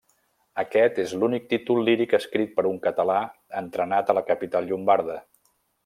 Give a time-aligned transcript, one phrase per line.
[0.61, 3.19] Aquest és l'únic títol líric escrit per un català
[3.63, 5.21] estrenat a la capital llombarda.